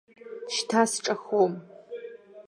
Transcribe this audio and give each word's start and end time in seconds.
Шьҭа 0.53 0.81
сҿахом. 0.91 1.53